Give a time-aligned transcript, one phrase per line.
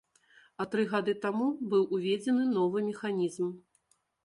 [0.63, 3.55] А тры гады таму быў уведзены новы механізм.